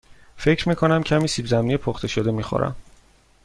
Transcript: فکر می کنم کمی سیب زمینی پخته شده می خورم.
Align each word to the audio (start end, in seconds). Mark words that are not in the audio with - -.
فکر 0.37 0.69
می 0.69 0.75
کنم 0.75 1.03
کمی 1.03 1.27
سیب 1.27 1.45
زمینی 1.45 1.77
پخته 1.77 2.07
شده 2.07 2.31
می 2.31 2.43
خورم. 2.43 2.75